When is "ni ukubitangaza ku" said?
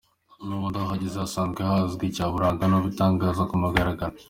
2.67-3.55